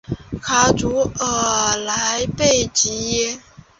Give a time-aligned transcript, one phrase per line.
[0.41, 3.39] 卡祖尔莱贝济耶。